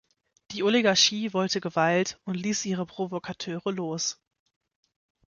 [0.49, 4.19] Die Oligarchie wollte Gewalt und ließ ihre Provokateure los.